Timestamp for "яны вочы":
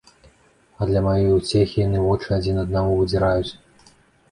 1.87-2.27